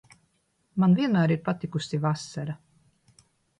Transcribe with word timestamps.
Man 0.83 0.95
vienmēr 0.99 1.35
ir 1.35 1.45
patikusi 1.51 2.01
vasara. 2.09 2.59